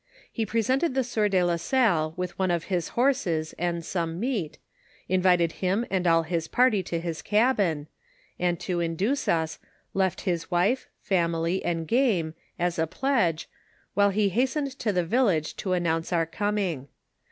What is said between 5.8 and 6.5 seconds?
and all his